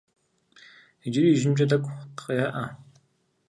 [1.05, 2.65] Иджыри ижьымкӏэ тӏэкӏу къеӏэ.